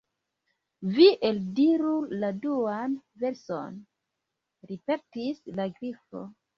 [0.95, 1.91] "Vi eldiru
[2.25, 3.79] la duan verson,"
[4.75, 6.31] ripetis la Grifo.